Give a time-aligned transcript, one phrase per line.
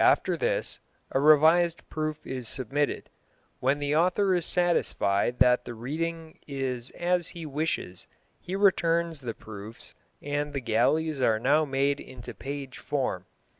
[0.00, 0.80] After this
[1.12, 3.10] a revised proof is submitted.
[3.60, 8.08] When the author is satisfied that the reading is as he wishes
[8.40, 13.26] he returns the proofs, and the galleys are now made into page form.